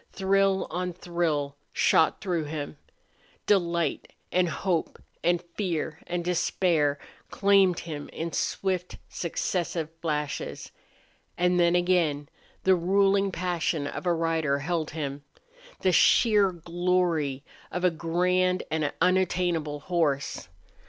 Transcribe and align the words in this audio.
Thrill 0.11 0.65
on 0.71 0.93
thrill 0.93 1.57
shot 1.71 2.21
through 2.21 2.45
him. 2.45 2.77
Delight 3.45 4.11
and 4.31 4.49
hope 4.49 4.97
and 5.23 5.39
fear 5.53 5.99
and 6.07 6.25
despair 6.25 6.97
claimed 7.29 7.81
him 7.81 8.09
in 8.09 8.33
swift, 8.33 8.97
successive 9.07 9.91
flashes. 10.01 10.71
And 11.37 11.59
then 11.59 11.75
again 11.75 12.29
the 12.63 12.73
ruling 12.73 13.31
passion 13.31 13.85
of 13.85 14.07
a 14.07 14.13
rider 14.15 14.57
held 14.57 14.89
him 14.89 15.23
the 15.81 15.91
sheer 15.91 16.51
glory 16.51 17.43
of 17.71 17.83
a 17.83 17.91
grand 17.91 18.63
and 18.71 18.91
unattainable 19.01 19.81
horse. 19.81 20.47